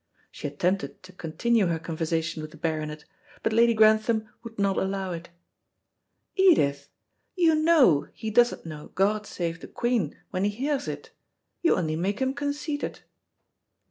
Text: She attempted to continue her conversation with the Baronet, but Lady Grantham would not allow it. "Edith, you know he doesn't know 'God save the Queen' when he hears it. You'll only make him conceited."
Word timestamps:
She 0.31 0.47
attempted 0.47 1.03
to 1.03 1.11
continue 1.11 1.67
her 1.67 1.77
conversation 1.77 2.41
with 2.41 2.49
the 2.49 2.57
Baronet, 2.57 3.05
but 3.43 3.53
Lady 3.53 3.75
Grantham 3.75 4.27
would 4.41 4.57
not 4.57 4.75
allow 4.77 5.11
it. 5.11 5.29
"Edith, 6.35 6.89
you 7.35 7.53
know 7.53 8.07
he 8.11 8.31
doesn't 8.31 8.65
know 8.65 8.87
'God 8.95 9.27
save 9.27 9.61
the 9.61 9.67
Queen' 9.67 10.17
when 10.31 10.43
he 10.43 10.49
hears 10.49 10.87
it. 10.87 11.11
You'll 11.61 11.77
only 11.77 11.95
make 11.97 12.17
him 12.17 12.33
conceited." 12.33 13.01